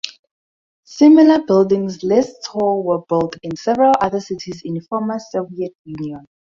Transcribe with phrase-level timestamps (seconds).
[0.87, 6.25] Similar buildings less tall were built in several other cities in former Soviet Union.